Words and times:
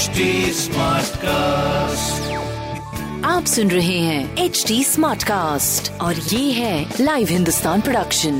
HD 0.00 0.20
cast 1.22 2.32
आप 3.24 3.44
सुन 3.44 3.70
रहे 3.70 3.98
हैं 3.98 4.36
एच 4.36 4.64
डी 4.68 4.84
स्मार्ट 4.84 5.22
कास्ट 5.22 6.00
और 6.00 6.14
ये 6.14 6.52
है 6.52 6.94
लाइव 7.00 7.28
हिंदुस्तान 7.30 7.80
प्रोडक्शन 7.80 8.32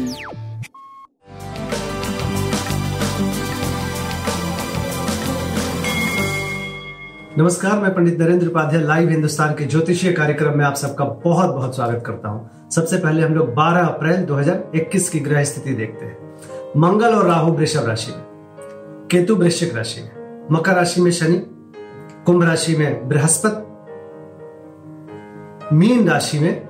नमस्कार 7.39 7.79
मैं 7.79 7.95
पंडित 7.95 8.21
नरेंद्र 8.21 8.47
उपाध्याय 8.47 8.83
लाइव 8.83 9.09
हिंदुस्तान 9.09 9.55
के 9.55 9.65
ज्योतिषीय 9.65 10.13
कार्यक्रम 10.13 10.59
में 10.59 10.65
आप 10.65 10.75
सबका 10.75 11.05
बहुत 11.05 11.55
बहुत 11.55 11.77
स्वागत 11.77 12.03
करता 12.07 12.29
हूँ। 12.29 12.71
सबसे 12.71 12.99
पहले 12.99 13.23
हम 13.23 13.35
लोग 13.35 13.55
12 13.55 13.89
अप्रैल 13.89 14.25
2021 14.27 15.09
की 15.09 15.21
ग्रह 15.21 15.45
स्थिति 15.45 15.75
देखते 15.75 16.07
हैं। 16.07 16.35
मंगल 16.77 17.15
और 17.15 17.27
राहु 17.27 17.53
वृषभ 17.53 17.87
राशि 17.89 18.13
में 18.13 18.25
केतु 19.11 19.37
वृश्चिक 19.37 19.75
राशि 19.75 20.01
में। 20.01 20.20
मकर 20.53 20.75
राशि 20.75 21.01
में 21.01 21.11
शनि 21.11 21.47
कुंभ 22.27 22.45
राशि 22.45 22.77
में 22.77 23.09
बृहस्पति 23.09 23.67
मीन 25.77 26.09
राशि 26.09 26.39
में 26.39 26.67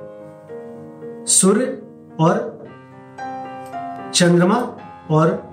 सूर्य 1.27 1.83
और 2.21 2.61
चंद्रमा 4.15 4.77
और 5.11 5.51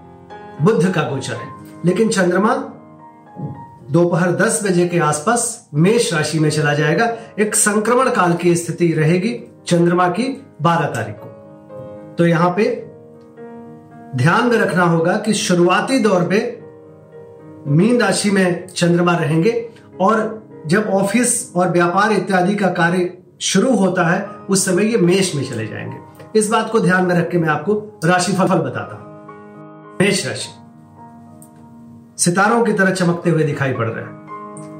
बुद्ध 0.61 0.93
का 0.93 1.01
गोचर 1.01 1.33
है। 1.33 1.47
लेकिन 1.85 2.09
चंद्रमा 2.09 2.55
दोपहर 3.91 4.31
10 4.31 4.63
बजे 4.63 4.87
के 4.87 4.99
आसपास 4.99 5.69
मेष 5.73 6.13
राशि 6.13 6.39
में 6.39 6.49
चला 6.49 6.73
जाएगा। 6.73 7.17
एक 7.39 7.55
संक्रमण 7.55 8.09
काल 8.09 8.33
की 8.33 8.55
स्थिति 8.55 8.93
रहेगी 8.93 9.51
चंद्रमा 9.67 10.07
की 10.07 10.45
12 10.61 10.85
तारीख 10.85 11.15
को। 11.19 11.27
तो 12.15 12.27
यहाँ 12.27 12.49
पे 12.49 12.87
ध्यान 14.15 14.47
में 14.47 14.57
रखना 14.57 14.83
होगा 14.83 15.17
कि 15.17 15.33
शुरुआती 15.33 15.99
दौर 15.99 16.23
पे 16.23 16.56
मीन 17.67 18.01
राशि 18.01 18.31
में 18.31 18.67
चंद्रमा 18.67 19.15
रहेंगे 19.15 19.69
और 20.01 20.47
जब 20.67 20.89
ऑफ़िस 20.89 21.53
और 21.55 21.69
व्यापार 21.69 22.11
इत्यादि 22.11 22.55
का 22.55 22.67
कार्य 22.67 23.17
शुरू 23.41 23.75
होता 23.75 24.03
है, 24.11 24.29
उस 24.49 24.65
समय 24.65 24.91
ये 24.91 24.97
मेष 24.97 25.35
में 25.35 25.43
चले 25.43 25.67
जाएँगे। 25.67 25.97
इस 26.39 26.49
बात 26.49 26.69
को 26.71 26.79
ध्यान 26.79 27.05
में 27.05 27.15
रख 27.15 27.29
के 27.29 27.37
मैं 27.37 27.49
आपको 27.49 27.99
राशिफल 28.05 28.43
बताता 28.43 28.95
हूँ। 28.95 29.07
मेष 30.01 30.27
राशि। 30.27 30.49
सितारों 32.23 32.63
की 32.63 32.73
तरह 32.73 32.91
चमकते 32.91 33.29
हुए 33.29 33.43
दिखाई 33.43 33.73
पड़ 33.73 33.87
रहे 33.87 34.03
हैं। 34.03 34.17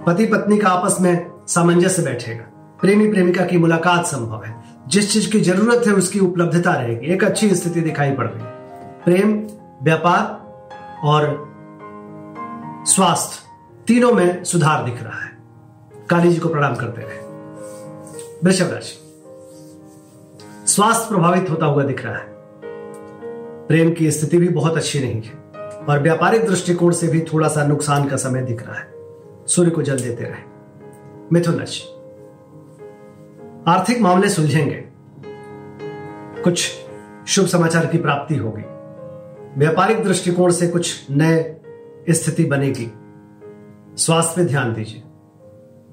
पति 0.08 0.26
पत्नी 0.26 0.58
का 0.58 0.70
आपस 0.70 0.98
में 1.02 1.32
सामंजस्य 1.48 2.02
बैठेगा। 2.02 2.78
प्रेमी 2.82 3.12
प्रेमिका 3.12 3.46
की 3.46 3.58
मुलाकात 3.58 4.06
संभव 4.06 4.44
है। 4.46 4.64
जिस 4.88 5.14
चीज़ 5.14 5.32
की 5.32 5.40
ज़रूरत 5.40 5.88
है, 5.88 5.94
उसकी 5.94 6.20
उपलब्धता 6.20 6.74
रहेगी। 6.74 7.08
एक 7.08 7.24
अच्छी 7.24 7.56
स्थिति 7.56 7.82
दिखाई 7.82 8.12
पड़ 8.12 8.28
रही 8.28 8.44
है। 8.44 8.52
प्रेम, 9.06 9.48
व्यापार 9.84 10.48
और 11.04 11.48
स्वास्थ्य, 12.88 13.40
तीनों 13.88 14.12
में 14.12 14.44
सुधार 14.44 14.86
दिख 14.86 15.04
रहा 15.04 15.24
है। 15.24 15.38
काली 16.10 16.34
जी 16.34 16.40
को 16.40 16.50
प्रणाम 16.50 16.76
करते 16.76 17.02
रहे। 17.02 17.20
वृषभ 18.44 18.74
राशि। 18.74 19.04
स्वास्थ्य 20.68 21.06
प्रभावित 21.10 21.50
होता 21.50 21.66
हुआ 21.66 21.84
दिख 21.84 22.06
रहा 22.06 22.18
है। 22.18 22.26
प्रेम 23.68 23.94
की 23.94 24.12
स्थिति 24.12 24.38
भी 24.38 24.50
बहुत 24.50 24.78
अच्छी 24.78 25.00
नहीं 25.00 25.22
है 25.22 25.32
और 25.90 26.00
व्यापारिक 26.00 26.46
दृष्टिकोण 26.46 26.92
से 26.92 27.08
भी 27.08 27.22
थोड़ा 27.22 27.48
सा 27.48 27.64
नुकसान 27.64 28.08
का 28.08 28.16
समय 28.16 28.42
दिख 28.42 28.68
रहा 28.68 28.76
है। 28.76 28.92
सूर्य 29.48 29.72
को 29.72 29.82
जल 29.82 30.00
देते 30.00 30.24
रहे। 30.24 30.42
मिथुन 31.34 31.56
राशि। 31.56 31.84
आर्थिक 33.68 34.02
मामले 34.02 34.30
सुलझेंगे। 34.30 34.86
कुछ 36.44 36.72
शुभ 37.28 37.46
समाचार 37.46 37.86
की 37.86 37.98
प्राप्ति 37.98 38.36
होगी। 38.36 38.64
व्यापारिक 39.60 40.04
दृष्टिकोण 40.04 40.52
से 40.52 40.68
कुछ 40.68 41.08
नए 41.12 41.54
स्थिति 42.10 42.44
बनेगी। 42.46 42.92
स्वास्थ्य 43.98 44.34
पे 44.36 44.48
ध्यान 44.48 44.74
दीजिए। 44.74 45.04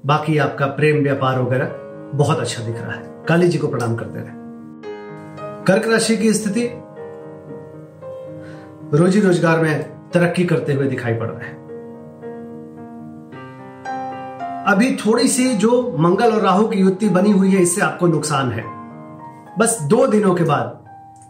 बाकी 0.05 0.37
आपका 0.37 0.65
प्रेम, 0.65 1.03
व्यापार 1.03 1.39
वगैरह 1.39 1.71
बहुत 2.17 2.39
अच्छा 2.39 2.63
दिख 2.63 2.75
रहा 2.75 2.91
है। 2.91 3.25
काली 3.27 3.47
जी 3.47 3.57
को 3.57 3.67
प्रणाम 3.67 3.95
करते 3.95 4.19
रहे। 4.19 4.43
कर्क 5.63 5.87
राशि 5.87 6.17
की 6.17 6.33
स्थिति 6.33 6.69
रोजी 8.97 9.19
रोज़गार 9.19 9.59
में 9.59 9.83
तरक्की 10.13 10.45
करते 10.45 10.73
हुए 10.73 10.87
दिखाई 10.87 11.13
पड़ 11.13 11.27
रहे 11.27 11.49
हैं। 11.49 11.63
अभी 14.67 14.95
थोड़ी 14.95 15.27
सी 15.27 15.53
जो 15.53 15.95
मंगल 15.99 16.31
और 16.31 16.41
राहु 16.41 16.67
की 16.67 16.79
युति 16.79 17.09
बनी 17.09 17.31
हुई 17.31 17.51
है, 17.51 17.61
इससे 17.61 17.81
आपको 17.81 18.07
नुकसान 18.07 18.51
है। 18.51 18.63
बस 19.59 19.77
दो 19.81 20.07
दिनों 20.07 20.35
के 20.35 20.43
बाद 20.43 20.85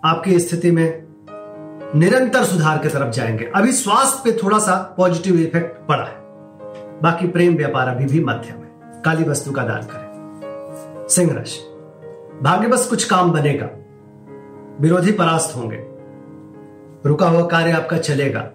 आपकी 0.06 0.40
स्थिति 0.40 0.72
में 0.72 1.06
निरंतर 1.95 2.44
सुधार 2.44 2.78
की 2.78 2.89
तरफ़ 2.89 3.09
जाएँगे। 3.09 3.51
अभी 3.56 3.72
स्वास्थ्य 3.72 4.22
पे 4.23 4.38
थोड़ा 4.44 4.59
सा 4.59 4.94
पॉजिटिव 4.97 5.35
इफ़ेक्ट 5.35 5.88
पड़ा 5.88 6.03
है। 6.03 6.16
बाकी 7.01 7.28
प्रेम 7.28 7.56
व्यापार 7.56 7.88
अभी 7.88 8.06
भी 8.06 8.23
मध्यम 8.23 8.56
है 8.56 9.01
काली 9.01 9.23
वस्तु 9.23 9.51
का 9.51 9.63
दान 9.63 9.81
करें। 9.81 10.06
सिंह 11.09 11.33
राशि। 11.33 11.59
भाग्य 12.44 12.67
बस 12.67 12.88
कुछ 12.88 13.03
काम 13.03 13.31
बनेगा। 13.31 13.69
विरोधी 14.81 15.11
परास्त 15.11 15.56
होंगे। 15.56 15.78
रुका 17.09 17.29
हुआ 17.29 17.47
कार्य 17.47 17.72
आपका 17.72 17.97
चलेगा। 17.97 18.50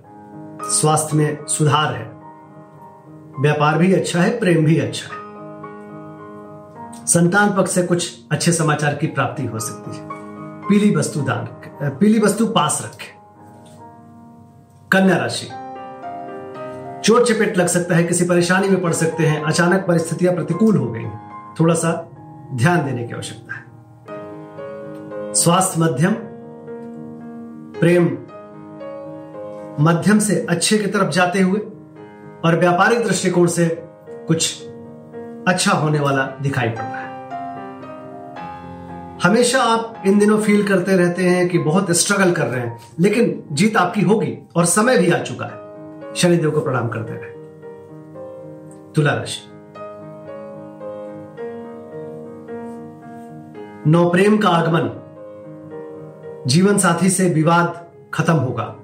स्वास्थ्य 0.62 1.16
में 1.16 1.46
सुधार 1.46 1.94
है। 1.94 2.20
व्यापार 3.40 3.78
भी 3.78 3.92
अच्छा 3.92 4.20
है, 4.20 4.40
प्रेम 4.40 4.64
भी 4.64 4.78
अच्छा 4.78 5.14
है। 5.14 5.20
संतान 7.06 7.54
पक्ष 7.56 7.70
से 7.70 7.82
कुछ 7.82 8.20
अच्छे 8.32 8.52
समाचार 8.52 8.94
की 8.94 9.06
प्राप्ति 9.06 9.46
हो 9.46 9.58
सकती 9.58 9.96
है। 9.96 10.08
पीली 10.68 10.96
वस्तु 10.96 11.20
दान, 11.20 11.44
पीली 11.90 12.18
वस्तु 12.18 12.46
पास 12.46 12.82
रखें। 12.84 13.19
कन्या 14.92 15.16
राशि। 15.16 15.46
चोट 17.04 17.22
चपेट 17.22 17.56
लग 17.58 17.66
सकता 17.66 17.94
है, 17.96 18.04
किसी 18.04 18.24
परेशानी 18.24 18.68
में 18.68 18.82
पड़ 18.82 18.92
सकते 18.92 19.26
हैं, 19.26 19.42
अचानक 19.42 19.84
परिस्थितियाँ 19.86 20.34
प्रतिकूल 20.34 20.76
हो 20.76 20.92
गई। 20.92 21.04
थोड़ा 21.60 21.74
सा 21.74 22.10
ध्यान 22.54 22.84
देने 22.84 23.04
की 23.04 23.14
आवश्यकता 23.14 23.54
है। 23.54 23.64
स्वास्थ्य 25.34 25.80
मध्यम, 25.80 26.14
प्रेम 27.80 28.04
मध्यम 29.80 30.18
से 30.18 30.46
अच्छे 30.50 30.78
की 30.78 30.86
तरफ़ 30.86 31.10
जाते 31.10 31.40
हुए 31.40 31.60
और 32.44 32.56
व्यापारिक 32.58 33.04
दृष्टिकोण 33.04 33.46
से 33.46 33.84
कुछ 34.28 34.66
अच्छा 35.48 35.72
होने 35.72 36.00
वाला 36.00 36.22
दिखाई 36.42 36.68
पड़ 36.68 36.74
रहा 36.74 36.96
है। 36.96 36.99
हमेशा 39.22 39.62
आप 39.62 40.02
इन 40.06 40.18
दिनों 40.18 40.38
फील 40.38 40.68
करते 40.68 40.96
रहते 40.96 41.22
हैं 41.22 41.48
कि 41.48 41.58
बहुत 41.58 41.90
स्ट्रगल 41.90 42.32
कर 42.32 42.46
रहे 42.46 42.60
हैं, 42.60 42.78
लेकिन 43.00 43.44
जीत 43.52 43.76
आपकी 43.76 44.00
होगी 44.00 44.38
और 44.56 44.64
समय 44.64 44.98
भी 44.98 45.10
आ 45.10 45.18
चुका 45.22 45.46
है। 45.46 45.60
शनिदेव 46.14 46.50
को 46.50 46.60
प्रणाम 46.60 46.88
करते 46.88 47.12
रहे। 47.12 47.30
तुला 48.92 49.14
राशि। 49.14 49.40
नौ, 53.90 54.10
प्रेम 54.10 54.38
का 54.38 54.48
आगमन। 54.48 54.96
जीवन 56.46 56.78
साथी 56.78 57.10
से 57.10 57.30
विवाद 57.30 57.86
खत्म 58.14 58.34
होगा। 58.34 58.76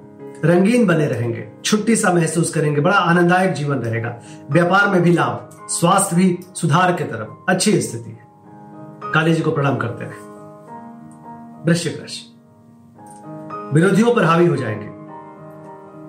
रंगीन 0.45 0.87
बने 0.87 1.07
रहेंगे। 1.07 1.49
छुट्टी 1.65 1.97
सा 1.97 2.13
महसूस 2.13 2.51
करेंगे। 2.51 2.81
बड़ा 2.81 2.97
आनंददायक 2.97 3.53
जीवन 3.53 3.77
रहेगा। 3.77 4.21
व्यापार 4.51 4.89
में 4.89 5.03
भी 5.03 5.13
लाभ, 5.13 5.51
स्वास्थ्य 5.69 6.17
भी 6.17 6.39
सुधार 6.55 6.93
की 6.93 7.05
तरफ़। 7.05 7.45
अच्छी 7.49 7.81
स्थिति 7.83 8.11
है। 8.11 8.26
काली 9.17 9.35
जी 9.35 9.43
को 9.43 9.51
प्रणाम 9.51 9.77
करते 9.77 10.05
रहे 10.05 10.17
वृश्चिक 11.65 12.01
राशि 12.01 12.37
विरोधियों 13.75 14.15
पर 14.15 14.25
हावी 14.25 14.47
हो 14.47 14.57
जाएँगे। 14.57 14.87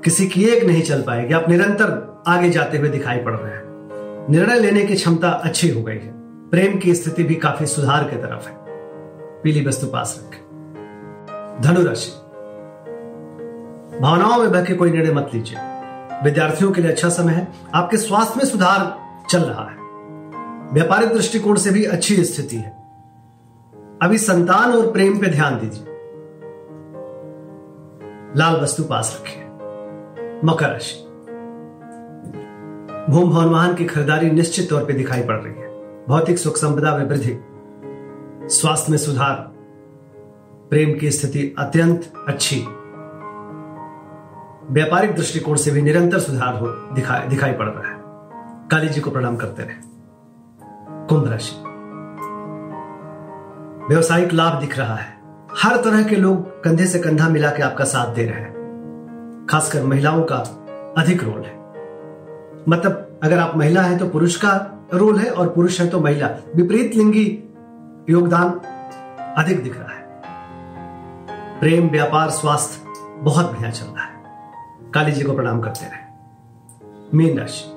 किसी 0.03 0.27
की 0.27 0.45
एक 0.45 0.63
नहीं 0.63 0.81
चल 0.81 1.01
पाएगी। 1.01 1.33
आप 1.33 1.49
निरंतर 1.49 2.21
आगे 2.27 2.49
जाते 2.49 2.77
हुए 2.77 2.89
दिखाई 2.89 3.17
पड़ 3.17 3.35
रहे 3.35 3.53
हैं। 3.53 3.63
निर्णय 4.29 4.59
लेने 4.59 4.85
की 4.85 4.95
क्षमता 4.95 5.29
अच्छी 5.29 5.69
हो 5.69 5.83
गई 5.83 5.93
है। 5.93 6.13
प्रेम 6.49 6.79
की 6.79 6.95
स्थिति 6.95 7.23
भी 7.23 7.35
काफ़ी 7.35 7.65
सुधार 7.65 8.03
की 8.03 8.15
तरफ़ 8.15 8.47
है। 8.47 8.55
पीली 9.41 9.65
वस्तु 9.65 9.87
पास 9.87 10.23
रखें। 10.23 10.41
धनुराशि। 11.61 12.11
भावनाओं 13.99 14.37
में 14.37 14.51
बहके 14.51 14.73
कोई 14.73 14.91
निर्णय 14.91 15.13
मत 15.13 15.31
लीजिए। 15.33 15.57
विद्यार्थियों 16.23 16.71
के 16.71 16.81
लिए 16.81 16.91
अच्छा 16.91 17.09
समय 17.09 17.33
है। 17.33 17.47
आपके 17.73 17.97
स्वास्थ्य 17.97 18.33
में 18.37 18.45
सुधार 18.45 18.99
चल 19.29 19.39
रहा 19.39 19.69
है। 19.69 19.77
व्यापारिक 20.73 21.13
दृष्टिकोण 21.13 21.55
से 21.55 21.71
भी 21.71 21.83
अच्छी 21.83 22.23
स्थिति 22.23 22.55
है। 22.55 22.76
अभी 24.01 24.17
संतान 24.17 24.71
और 24.71 24.91
प्रेम 24.91 25.19
पे 25.19 25.27
ध्यान 25.27 25.59
दीजिए। 25.59 25.85
लाल 28.37 28.61
वस्तु 28.61 28.83
पास 28.83 29.21
रखिए। 29.21 29.43
मकर 30.45 30.69
राशि। 30.69 31.03
भूम 33.11 33.29
भवन 33.29 33.45
वाहन 33.45 33.75
की 33.75 33.85
खरीदारी 33.85 34.29
निश्चित 34.29 34.69
तौर 34.69 34.85
पे 34.85 34.93
दिखाई 34.93 35.21
पड़ 35.21 35.35
रही 35.35 35.53
है। 35.53 35.67
भौतिक 36.07 36.37
सुख 36.37 36.57
संपदा 36.57 36.97
में 36.97 37.05
वृद्धि, 37.05 37.39
स्वास्थ्य 38.55 38.91
में 38.91 38.97
सुधार, 38.97 39.35
प्रेम 40.69 40.99
की 40.99 41.11
स्थिति 41.11 41.55
अत्यंत 41.59 42.13
अच्छी। 42.27 42.61
व्यापारिक 44.73 45.15
दृष्टिकोण 45.15 45.55
से 45.55 45.71
भी 45.71 45.81
निरंतर 45.81 46.19
सुधार 46.19 46.55
हो 46.55 46.67
दिखाई 46.67 47.27
दिखाई 47.27 47.53
पड़ 47.53 47.65
रहा 47.65 47.91
है। 47.91 47.99
काली 48.67 48.89
जी 48.89 49.01
को 49.01 49.11
प्रणाम 49.11 49.37
करते 49.37 49.63
रहे। 49.63 49.75
कुंभ 51.07 51.31
राशि। 51.31 51.76
व्यवसायिक 53.89 54.33
लाभ 54.33 54.59
दिख 54.59 54.77
रहा 54.77 54.95
है। 54.95 55.17
हर 55.63 55.77
तरह 55.77 56.03
के 56.03 56.15
लोग 56.15 56.63
कंधे 56.63 56.85
से 56.85 56.99
कंधा 56.99 57.29
मिला 57.29 57.49
के 57.49 57.63
आपका 57.63 57.83
साथ 57.83 58.15
दे 58.15 58.25
रहे 58.25 58.39
हैं। 58.39 59.47
खासकर 59.49 59.83
महिलाओं 59.83 60.23
का 60.23 60.35
अधिक 60.97 61.23
रोल 61.23 61.41
है। 61.41 61.57
मतलब 62.69 63.19
अगर 63.23 63.39
आप 63.39 63.57
महिला 63.57 63.81
हैं 63.81 63.97
तो 63.97 64.09
पुरुष 64.09 64.35
का 64.35 64.85
रोल 64.93 65.17
है 65.17 65.31
और 65.31 65.49
पुरुष 65.49 65.81
है 65.81 65.87
तो 65.87 65.99
महिला। 65.99 66.27
विपरीत 66.55 66.95
लिंगी 66.95 67.43
योगदान 68.09 68.49
अधिक 69.37 69.63
दिख 69.63 69.79
रहा 69.79 69.93
है। 69.93 70.07
प्रेम, 71.59 71.89
व्यापार, 71.89 72.29
स्वास्थ्य 72.29 72.89
बहुत 73.17 73.51
बढ़िया 73.51 73.69
चल 73.69 73.85
रहा 73.85 74.03
है। 74.03 74.23
काली 74.93 75.11
जी 75.11 75.23
को 75.23 75.33
प्रणाम 75.33 75.61
करते 75.61 75.85
रहे। 75.85 76.07
मीन 77.17 77.39
राशि। 77.39 77.73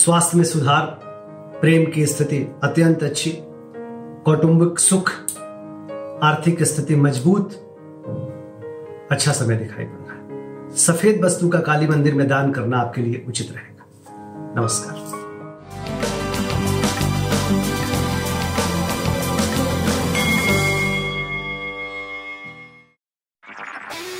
स्वास्थ्य 0.00 0.38
में 0.38 0.44
सुधार 0.44 1.05
प्रेम 1.60 1.90
की 1.90 2.06
स्थिति 2.06 2.46
अत्यंत 2.64 3.02
अच्छी, 3.02 3.32
कौटुंबिक 4.24 4.78
सुख, 4.78 5.10
आर्थिक 6.22 6.62
स्थिति 6.62 6.96
मज़बूत 6.96 7.54
अच्छा 9.10 9.32
समय 9.32 9.56
दिखाई 9.56 9.84
पड़ 9.84 10.06
रहा 10.08 10.14
है। 10.14 10.76
सफ़ेद 10.76 11.24
वस्तु 11.24 11.48
का 11.48 11.60
काली 11.60 11.86
मंदिर 11.86 12.14
में 12.14 12.28
दान 12.28 12.52
करना 12.52 12.78
आपके 12.78 13.00
लिए 13.00 13.24
उचित 13.28 13.52
रहेगा। 13.52 13.86
नमस्कार। 14.60 15.15